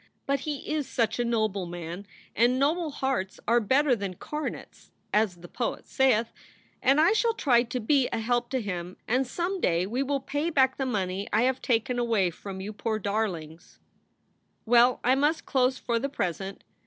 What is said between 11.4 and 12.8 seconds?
have taken away from you